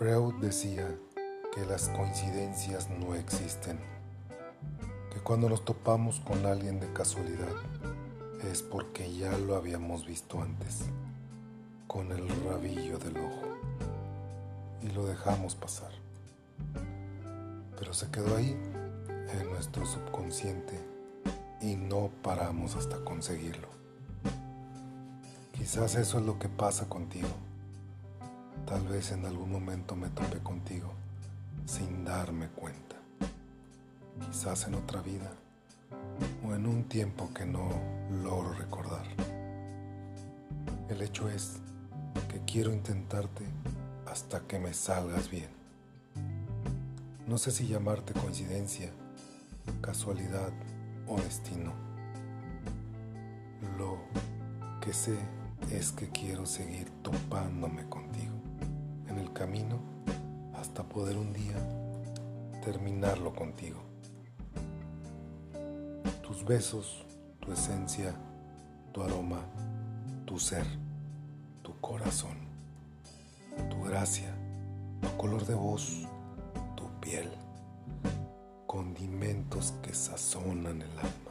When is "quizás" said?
25.52-25.94, 34.24-34.68